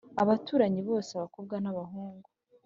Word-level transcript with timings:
abaturanyi 0.23 0.81
bose 0.89 1.09
abakobwa 1.13 1.55
nabahungu 1.63 2.27